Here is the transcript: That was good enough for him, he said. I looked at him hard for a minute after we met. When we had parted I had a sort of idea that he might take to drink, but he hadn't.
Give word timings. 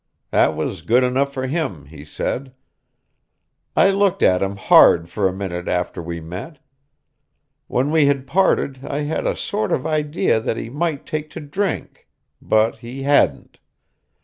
That 0.31 0.55
was 0.55 0.81
good 0.81 1.03
enough 1.03 1.31
for 1.31 1.45
him, 1.45 1.85
he 1.85 2.03
said. 2.03 2.55
I 3.75 3.91
looked 3.91 4.23
at 4.23 4.41
him 4.41 4.55
hard 4.55 5.07
for 5.11 5.27
a 5.27 5.31
minute 5.31 5.67
after 5.67 6.01
we 6.01 6.19
met. 6.19 6.57
When 7.67 7.91
we 7.91 8.07
had 8.07 8.25
parted 8.25 8.83
I 8.83 9.01
had 9.01 9.27
a 9.27 9.35
sort 9.35 9.71
of 9.71 9.85
idea 9.85 10.39
that 10.39 10.57
he 10.57 10.71
might 10.71 11.05
take 11.05 11.29
to 11.37 11.39
drink, 11.39 12.07
but 12.41 12.79
he 12.79 13.03
hadn't. 13.03 13.59